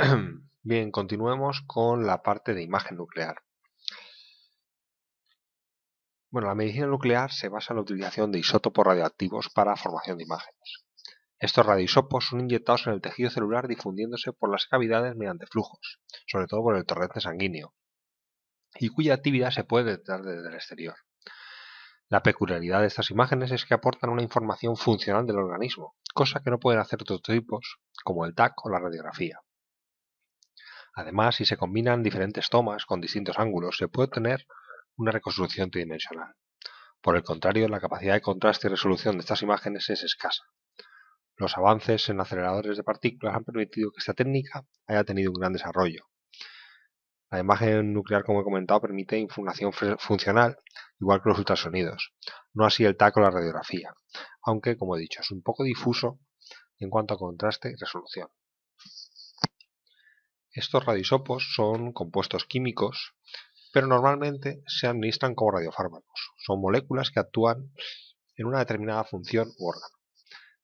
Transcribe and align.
Bien, 0.62 0.90
continuemos 0.90 1.62
con 1.66 2.06
la 2.06 2.22
parte 2.22 2.54
de 2.54 2.62
imagen 2.62 2.96
nuclear. 2.96 3.42
Bueno, 6.30 6.48
la 6.48 6.54
medicina 6.54 6.86
nuclear 6.86 7.32
se 7.32 7.48
basa 7.48 7.74
en 7.74 7.76
la 7.76 7.82
utilización 7.82 8.32
de 8.32 8.38
isótopos 8.38 8.86
radioactivos 8.86 9.50
para 9.50 9.76
formación 9.76 10.16
de 10.16 10.24
imágenes. 10.24 10.84
Estos 11.38 11.66
radioisótopos 11.66 12.28
son 12.28 12.40
inyectados 12.40 12.86
en 12.86 12.94
el 12.94 13.02
tejido 13.02 13.28
celular 13.30 13.68
difundiéndose 13.68 14.32
por 14.32 14.50
las 14.50 14.66
cavidades 14.66 15.16
mediante 15.16 15.46
flujos, 15.46 16.00
sobre 16.26 16.46
todo 16.46 16.62
por 16.62 16.76
el 16.76 16.86
torrente 16.86 17.20
sanguíneo, 17.20 17.74
y 18.78 18.88
cuya 18.88 19.14
actividad 19.14 19.50
se 19.50 19.64
puede 19.64 19.84
detectar 19.84 20.22
desde 20.22 20.48
el 20.48 20.54
exterior. 20.54 20.94
La 22.08 22.22
peculiaridad 22.22 22.80
de 22.80 22.86
estas 22.86 23.10
imágenes 23.10 23.50
es 23.50 23.66
que 23.66 23.74
aportan 23.74 24.10
una 24.10 24.22
información 24.22 24.76
funcional 24.76 25.26
del 25.26 25.38
organismo, 25.38 25.94
cosa 26.14 26.40
que 26.42 26.50
no 26.50 26.58
pueden 26.58 26.80
hacer 26.80 27.02
otros 27.02 27.22
tipos, 27.22 27.80
como 28.02 28.24
el 28.24 28.34
TAC 28.34 28.64
o 28.64 28.70
la 28.70 28.78
radiografía. 28.78 29.40
Además, 30.94 31.36
si 31.36 31.44
se 31.44 31.56
combinan 31.56 32.02
diferentes 32.02 32.48
tomas 32.48 32.84
con 32.86 33.00
distintos 33.00 33.38
ángulos, 33.38 33.76
se 33.76 33.88
puede 33.88 34.06
obtener 34.06 34.46
una 34.96 35.12
reconstrucción 35.12 35.70
tridimensional. 35.70 36.34
Por 37.00 37.16
el 37.16 37.22
contrario, 37.22 37.68
la 37.68 37.80
capacidad 37.80 38.14
de 38.14 38.20
contraste 38.20 38.66
y 38.66 38.70
resolución 38.70 39.16
de 39.16 39.20
estas 39.20 39.42
imágenes 39.42 39.88
es 39.88 40.02
escasa. 40.02 40.42
Los 41.36 41.56
avances 41.56 42.08
en 42.10 42.20
aceleradores 42.20 42.76
de 42.76 42.82
partículas 42.82 43.34
han 43.34 43.44
permitido 43.44 43.90
que 43.90 44.00
esta 44.00 44.12
técnica 44.12 44.66
haya 44.86 45.04
tenido 45.04 45.30
un 45.30 45.40
gran 45.40 45.54
desarrollo. 45.54 46.04
La 47.30 47.38
imagen 47.38 47.94
nuclear, 47.94 48.24
como 48.24 48.40
he 48.40 48.44
comentado, 48.44 48.80
permite 48.80 49.16
información 49.16 49.72
funcional, 49.72 50.58
igual 51.00 51.22
que 51.22 51.28
los 51.30 51.38
ultrasonidos, 51.38 52.12
no 52.52 52.66
así 52.66 52.84
el 52.84 52.96
TAC 52.96 53.16
o 53.16 53.20
la 53.20 53.30
radiografía, 53.30 53.94
aunque, 54.42 54.76
como 54.76 54.96
he 54.96 55.00
dicho, 55.00 55.20
es 55.20 55.30
un 55.30 55.40
poco 55.40 55.62
difuso 55.62 56.18
en 56.78 56.90
cuanto 56.90 57.14
a 57.14 57.18
contraste 57.18 57.70
y 57.70 57.76
resolución. 57.76 58.28
Estos 60.52 60.84
radisopos 60.84 61.52
son 61.54 61.92
compuestos 61.92 62.44
químicos, 62.44 63.14
pero 63.72 63.86
normalmente 63.86 64.62
se 64.66 64.88
administran 64.88 65.34
como 65.34 65.52
radiofármacos. 65.52 66.32
Son 66.38 66.60
moléculas 66.60 67.10
que 67.10 67.20
actúan 67.20 67.72
en 68.34 68.46
una 68.46 68.58
determinada 68.58 69.04
función 69.04 69.48
u 69.58 69.68
órgano. 69.68 69.94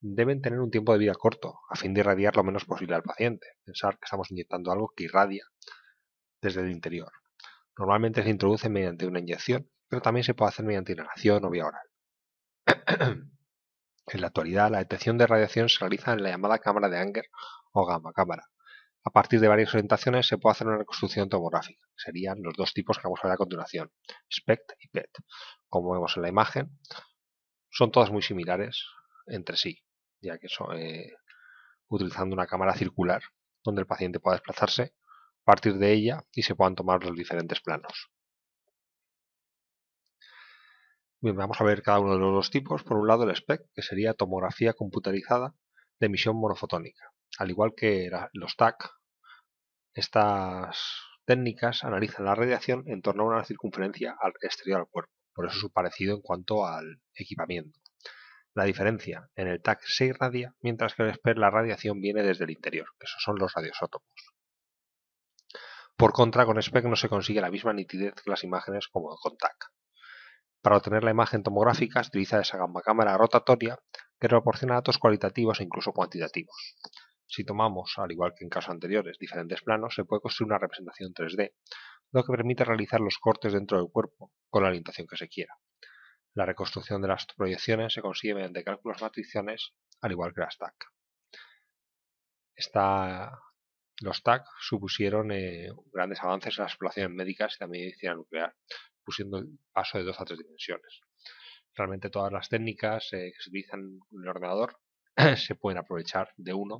Deben 0.00 0.42
tener 0.42 0.58
un 0.60 0.70
tiempo 0.70 0.92
de 0.92 0.98
vida 0.98 1.14
corto, 1.14 1.60
a 1.68 1.76
fin 1.76 1.94
de 1.94 2.00
irradiar 2.00 2.36
lo 2.36 2.44
menos 2.44 2.64
posible 2.64 2.96
al 2.96 3.02
paciente. 3.02 3.46
Pensar 3.64 3.98
que 3.98 4.04
estamos 4.04 4.30
inyectando 4.30 4.72
algo 4.72 4.92
que 4.96 5.04
irradia 5.04 5.44
desde 6.40 6.62
el 6.62 6.70
interior. 6.70 7.12
Normalmente 7.76 8.22
se 8.22 8.30
introduce 8.30 8.68
mediante 8.68 9.06
una 9.06 9.20
inyección, 9.20 9.70
pero 9.88 10.02
también 10.02 10.24
se 10.24 10.34
puede 10.34 10.50
hacer 10.50 10.64
mediante 10.64 10.92
inhalación 10.92 11.44
o 11.44 11.50
vía 11.50 11.66
oral. 11.66 11.86
en 14.06 14.20
la 14.20 14.26
actualidad, 14.26 14.70
la 14.70 14.78
detección 14.78 15.18
de 15.18 15.26
radiación 15.26 15.68
se 15.68 15.78
realiza 15.80 16.12
en 16.12 16.22
la 16.22 16.30
llamada 16.30 16.58
cámara 16.58 16.88
de 16.88 16.98
Anger 16.98 17.26
o 17.72 17.86
gamma 17.86 18.12
cámara, 18.12 18.48
a 19.04 19.10
partir 19.10 19.40
de 19.40 19.48
varias 19.48 19.72
orientaciones 19.74 20.26
se 20.26 20.38
puede 20.38 20.52
hacer 20.52 20.66
una 20.66 20.78
reconstrucción 20.78 21.28
tomográfica. 21.28 21.86
Serían 21.96 22.42
los 22.42 22.54
dos 22.54 22.72
tipos 22.74 22.98
que 22.98 23.04
vamos 23.04 23.20
a 23.22 23.28
ver 23.28 23.34
a 23.34 23.38
continuación, 23.38 23.92
SPECT 24.30 24.72
y 24.80 24.88
PET. 24.88 25.10
Como 25.68 25.92
vemos 25.92 26.16
en 26.16 26.22
la 26.22 26.28
imagen, 26.28 26.78
son 27.70 27.90
todas 27.90 28.10
muy 28.10 28.22
similares 28.22 28.84
entre 29.26 29.56
sí, 29.56 29.82
ya 30.20 30.38
que 30.38 30.48
son 30.48 30.78
eh, 30.78 31.12
utilizando 31.88 32.34
una 32.34 32.46
cámara 32.46 32.74
circular 32.74 33.22
donde 33.64 33.80
el 33.82 33.86
paciente 33.86 34.20
pueda 34.20 34.36
desplazarse, 34.36 34.94
partir 35.44 35.78
de 35.78 35.92
ella 35.92 36.24
y 36.32 36.42
se 36.42 36.54
puedan 36.54 36.74
tomar 36.74 37.02
los 37.02 37.16
diferentes 37.16 37.60
planos. 37.60 38.10
Vamos 41.20 41.60
a 41.60 41.64
ver 41.64 41.82
cada 41.82 42.00
uno 42.00 42.12
de 42.12 42.20
los 42.20 42.32
dos 42.32 42.50
tipos. 42.50 42.84
Por 42.84 42.98
un 42.98 43.08
lado 43.08 43.24
el 43.24 43.34
SPECT, 43.34 43.64
que 43.74 43.82
sería 43.82 44.14
tomografía 44.14 44.74
computarizada 44.74 45.54
de 45.98 46.06
emisión 46.06 46.36
monofotónica. 46.36 47.12
Al 47.38 47.50
igual 47.50 47.72
que 47.76 48.10
los 48.32 48.56
TAC, 48.56 48.90
estas 49.94 50.76
técnicas 51.24 51.84
analizan 51.84 52.24
la 52.24 52.34
radiación 52.34 52.82
en 52.88 53.00
torno 53.00 53.22
a 53.22 53.26
una 53.26 53.44
circunferencia 53.44 54.16
exterior 54.42 54.80
al 54.80 54.88
cuerpo, 54.88 55.12
por 55.32 55.46
eso 55.46 55.56
su 55.56 55.72
parecido 55.72 56.16
en 56.16 56.22
cuanto 56.22 56.66
al 56.66 57.00
equipamiento. 57.14 57.78
La 58.54 58.64
diferencia, 58.64 59.30
en 59.36 59.46
el 59.46 59.62
TAC 59.62 59.82
se 59.84 60.06
irradia, 60.06 60.56
mientras 60.62 60.94
que 60.94 61.02
en 61.04 61.10
el 61.10 61.14
SPER 61.14 61.38
la 61.38 61.50
radiación 61.50 62.00
viene 62.00 62.24
desde 62.24 62.42
el 62.42 62.50
interior, 62.50 62.88
que 62.98 63.04
esos 63.04 63.22
son 63.22 63.36
los 63.38 63.52
radiosótopos. 63.54 64.34
Por 65.96 66.12
contra, 66.12 66.44
con 66.44 66.60
SPEC 66.60 66.86
no 66.86 66.96
se 66.96 67.08
consigue 67.08 67.40
la 67.40 67.52
misma 67.52 67.72
nitidez 67.72 68.14
que 68.14 68.30
las 68.30 68.42
imágenes 68.42 68.88
como 68.88 69.14
con 69.16 69.36
TAC. 69.36 69.70
Para 70.60 70.78
obtener 70.78 71.04
la 71.04 71.12
imagen 71.12 71.44
tomográfica 71.44 72.02
se 72.02 72.08
utiliza 72.08 72.40
esa 72.40 72.58
gamma 72.58 72.82
cámara 72.82 73.16
rotatoria 73.16 73.78
que 74.18 74.28
proporciona 74.28 74.74
datos 74.74 74.98
cualitativos 74.98 75.60
e 75.60 75.62
incluso 75.62 75.92
cuantitativos. 75.92 76.74
Si 77.30 77.44
tomamos, 77.44 77.92
al 77.98 78.10
igual 78.10 78.32
que 78.34 78.44
en 78.44 78.48
casos 78.48 78.70
anteriores, 78.70 79.18
diferentes 79.18 79.60
planos, 79.60 79.94
se 79.94 80.04
puede 80.04 80.22
construir 80.22 80.48
una 80.48 80.58
representación 80.58 81.12
3D, 81.12 81.52
lo 82.12 82.24
que 82.24 82.32
permite 82.32 82.64
realizar 82.64 83.00
los 83.00 83.18
cortes 83.18 83.52
dentro 83.52 83.76
del 83.76 83.90
cuerpo 83.90 84.32
con 84.48 84.62
la 84.62 84.70
orientación 84.70 85.06
que 85.06 85.18
se 85.18 85.28
quiera. 85.28 85.54
La 86.34 86.46
reconstrucción 86.46 87.02
de 87.02 87.08
las 87.08 87.26
proyecciones 87.36 87.92
se 87.92 88.00
consigue 88.00 88.34
mediante 88.34 88.64
cálculos 88.64 89.02
matriciales, 89.02 89.74
al 90.00 90.12
igual 90.12 90.32
que 90.32 90.40
las 90.40 90.56
TAC. 90.56 90.74
los 94.00 94.22
TAC 94.22 94.46
supusieron 94.60 95.30
eh, 95.30 95.68
grandes 95.92 96.22
avances 96.22 96.56
en 96.56 96.62
las 96.62 96.72
exploraciones 96.72 97.14
médicas 97.14 97.56
y 97.56 97.62
la 97.62 97.68
medicina 97.68 98.14
nuclear, 98.14 98.54
pusiendo 99.04 99.38
el 99.38 99.58
paso 99.70 99.98
de 99.98 100.04
dos 100.04 100.18
a 100.18 100.24
tres 100.24 100.38
dimensiones. 100.38 101.02
Realmente 101.74 102.08
todas 102.08 102.32
las 102.32 102.48
técnicas 102.48 103.12
eh, 103.12 103.32
que 103.34 103.42
se 103.42 103.50
utilizan 103.50 103.80
en 103.80 104.22
el 104.22 104.28
ordenador 104.28 104.78
se 105.36 105.54
pueden 105.56 105.78
aprovechar 105.78 106.32
de 106.36 106.54
uno 106.54 106.78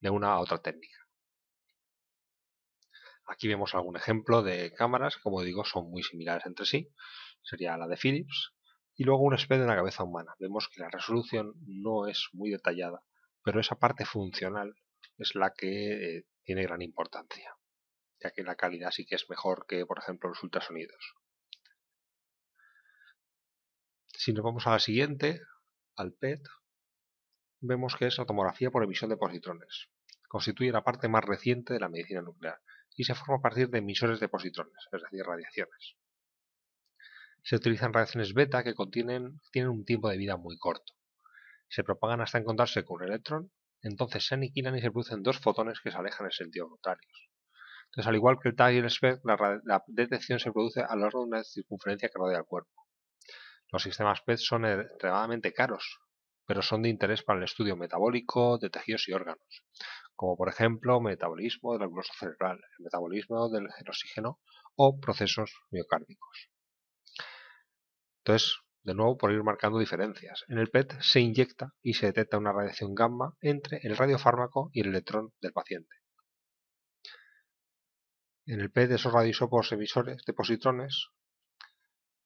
de 0.00 0.08
una 0.08 0.32
a 0.32 0.40
otra 0.40 0.62
técnica. 0.62 0.96
Aquí 3.26 3.48
vemos 3.48 3.74
algún 3.74 3.96
ejemplo 3.96 4.42
de 4.42 4.72
cámaras, 4.72 5.18
como 5.18 5.42
digo, 5.42 5.64
son 5.64 5.90
muy 5.90 6.02
similares 6.02 6.46
entre 6.46 6.64
sí. 6.64 6.88
Sería 7.42 7.76
la 7.76 7.86
de 7.86 7.96
Philips. 7.96 8.54
Y 8.96 9.04
luego 9.04 9.22
un 9.22 9.34
espejo 9.34 9.62
de 9.62 9.68
la 9.68 9.76
cabeza 9.76 10.04
humana. 10.04 10.34
Vemos 10.38 10.68
que 10.68 10.80
la 10.80 10.90
resolución 10.90 11.52
no 11.66 12.06
es 12.06 12.28
muy 12.32 12.50
detallada, 12.50 13.02
pero 13.42 13.60
esa 13.60 13.76
parte 13.76 14.04
funcional 14.04 14.74
es 15.16 15.34
la 15.34 15.52
que 15.52 16.16
eh, 16.18 16.24
tiene 16.42 16.62
gran 16.62 16.82
importancia, 16.82 17.54
ya 18.20 18.30
que 18.30 18.42
la 18.42 18.56
calidad 18.56 18.90
sí 18.90 19.06
que 19.06 19.14
es 19.14 19.30
mejor 19.30 19.66
que, 19.66 19.86
por 19.86 19.98
ejemplo, 19.98 20.28
los 20.28 20.42
ultrasonidos. 20.42 21.14
Si 24.08 24.32
nos 24.32 24.44
vamos 24.44 24.66
a 24.66 24.72
la 24.72 24.80
siguiente, 24.80 25.40
al 25.96 26.12
PET, 26.12 26.40
vemos 27.60 27.96
que 27.96 28.06
es 28.06 28.18
la 28.18 28.26
tomografía 28.26 28.70
por 28.70 28.82
emisión 28.82 29.10
de 29.10 29.16
positrones. 29.16 29.88
Constituye 30.28 30.72
la 30.72 30.84
parte 30.84 31.08
más 31.08 31.24
reciente 31.24 31.74
de 31.74 31.80
la 31.80 31.88
medicina 31.88 32.22
nuclear 32.22 32.60
y 32.96 33.04
se 33.04 33.14
forma 33.14 33.36
a 33.36 33.40
partir 33.40 33.68
de 33.68 33.78
emisores 33.78 34.20
de 34.20 34.28
positrones, 34.28 34.88
es 34.92 35.02
decir, 35.02 35.24
radiaciones. 35.24 35.96
Se 37.42 37.56
utilizan 37.56 37.92
radiaciones 37.92 38.34
beta 38.34 38.62
que 38.62 38.74
contienen, 38.74 39.40
tienen 39.52 39.70
un 39.70 39.84
tiempo 39.84 40.08
de 40.08 40.18
vida 40.18 40.36
muy 40.36 40.58
corto. 40.58 40.94
Se 41.68 41.84
propagan 41.84 42.20
hasta 42.20 42.38
encontrarse 42.38 42.84
con 42.84 43.02
un 43.02 43.08
electrón, 43.08 43.52
entonces 43.82 44.26
se 44.26 44.34
aniquilan 44.34 44.76
y 44.76 44.80
se 44.80 44.90
producen 44.90 45.22
dos 45.22 45.38
fotones 45.38 45.80
que 45.80 45.90
se 45.90 45.96
alejan 45.96 46.26
en 46.26 46.32
sentido 46.32 46.68
contrario. 46.68 47.08
Entonces, 47.86 48.06
al 48.06 48.14
igual 48.14 48.38
que 48.40 48.50
el 48.50 48.56
TAG 48.56 48.74
y 48.74 48.78
el 48.78 48.90
SPEC, 48.90 49.20
la, 49.24 49.60
la, 49.64 49.82
detección 49.88 50.38
se 50.38 50.52
produce 50.52 50.80
a 50.80 50.94
lo 50.94 51.02
largo 51.02 51.20
de 51.20 51.26
una 51.26 51.42
circunferencia 51.42 52.08
que 52.08 52.18
rodea 52.18 52.38
el 52.38 52.44
cuerpo. 52.44 52.86
Los 53.72 53.82
sistemas 53.82 54.20
PET 54.20 54.38
son 54.38 54.64
extremadamente 54.64 55.52
caros, 55.52 56.00
pero 56.50 56.62
son 56.62 56.82
de 56.82 56.88
interés 56.88 57.22
para 57.22 57.38
el 57.38 57.44
estudio 57.44 57.76
metabólico 57.76 58.58
de 58.58 58.70
tejidos 58.70 59.08
y 59.08 59.12
órganos, 59.12 59.62
como 60.16 60.36
por 60.36 60.48
ejemplo 60.48 61.00
metabolismo 61.00 61.74
de 61.74 61.78
la 61.78 61.86
glucosa 61.86 62.12
cerebral, 62.18 62.58
el 62.76 62.84
metabolismo 62.86 63.48
del 63.48 63.68
oxígeno 63.86 64.40
o 64.74 64.98
procesos 64.98 65.52
miocárdicos. 65.70 66.50
Entonces, 68.24 68.56
de 68.82 68.94
nuevo, 68.96 69.16
por 69.16 69.30
ir 69.30 69.44
marcando 69.44 69.78
diferencias. 69.78 70.44
En 70.48 70.58
el 70.58 70.70
PET 70.70 71.00
se 71.00 71.20
inyecta 71.20 71.72
y 71.82 71.94
se 71.94 72.06
detecta 72.06 72.38
una 72.38 72.52
radiación 72.52 72.96
gamma 72.96 73.36
entre 73.40 73.78
el 73.84 73.96
radiofármaco 73.96 74.70
y 74.72 74.80
el 74.80 74.88
electrón 74.88 75.32
del 75.40 75.52
paciente. 75.52 75.94
En 78.46 78.60
el 78.60 78.72
PET, 78.72 78.90
esos 78.90 79.12
radioisótopos 79.12 79.70
emisores 79.70 80.24
de 80.26 80.32
positrones 80.32 81.10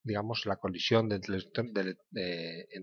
digamos, 0.05 0.45
la 0.45 0.57
colisión 0.57 1.11
entre, 1.11 1.37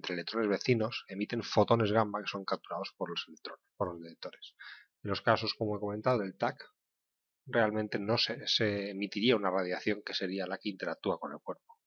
electrones 0.10 0.50
vecinos 0.50 1.06
emiten 1.08 1.44
fotones 1.44 1.92
gamma 1.92 2.22
que 2.22 2.28
son 2.28 2.44
capturados 2.44 2.94
por 2.98 3.10
los 3.12 3.24
electrones, 3.28 3.64
por 3.78 3.94
los 3.94 4.02
detectores. 4.02 4.56
En 5.04 5.12
los 5.12 5.22
casos, 5.22 5.54
como 5.54 5.78
he 5.78 5.80
comentado, 5.80 6.20
del 6.20 6.36
TAC, 6.36 6.66
realmente 7.46 8.00
no 8.00 8.18
se, 8.18 8.90
emitiría 8.90 9.36
una 9.36 9.52
radiación 9.52 10.02
que 10.04 10.16
sería 10.16 10.48
la 10.48 10.58
que 10.58 10.70
interactúa 10.70 11.20
con 11.20 11.32
el 11.32 11.40
cuerpo. 11.40 11.78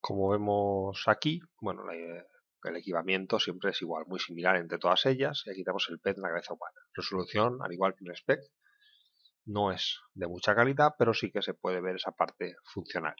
Como 0.00 0.30
vemos 0.30 1.04
aquí, 1.06 1.40
bueno, 1.60 1.84
el 1.90 2.76
equipamiento 2.76 3.38
siempre 3.38 3.70
es 3.70 3.80
igual, 3.82 4.04
muy 4.06 4.18
similar 4.18 4.56
entre 4.56 4.78
todas 4.78 5.06
ellas. 5.06 5.44
Y 5.46 5.50
aquí 5.50 5.62
tenemos 5.62 5.88
el 5.90 6.00
PET 6.00 6.16
en 6.16 6.22
la 6.22 6.28
cabeza 6.28 6.54
humana. 6.54 6.80
Resolución, 6.92 7.58
al 7.62 7.72
igual 7.72 7.94
que 7.94 8.04
el 8.04 8.14
SPEC, 8.14 8.40
no 9.46 9.72
es 9.72 10.00
de 10.14 10.26
mucha 10.26 10.54
calidad, 10.54 10.94
pero 10.98 11.12
sí 11.12 11.30
que 11.30 11.42
se 11.42 11.54
puede 11.54 11.80
ver 11.80 11.96
esa 11.96 12.12
parte 12.12 12.56
funcional. 12.64 13.14